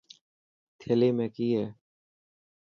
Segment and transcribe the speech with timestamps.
[0.79, 1.65] ٿيلي ۾ ڪئي هي.